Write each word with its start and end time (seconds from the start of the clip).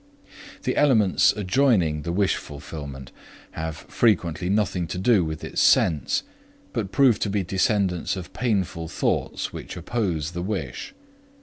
The 0.63 0.75
elements 0.77 1.31
adjoining 1.33 2.01
the 2.01 2.11
wish 2.11 2.35
fulfillment 2.35 3.11
have 3.51 3.77
frequently 3.81 4.49
nothing 4.49 4.87
to 4.87 4.97
do 4.97 5.23
with 5.23 5.43
its 5.43 5.61
sense, 5.61 6.23
but 6.73 6.91
prove 6.91 7.19
to 7.19 7.29
be 7.29 7.43
descendants 7.43 8.15
of 8.15 8.33
painful 8.33 8.87
thoughts 8.87 9.53
which 9.53 9.77
oppose 9.77 10.31
the 10.31 10.41
wish. 10.41 10.95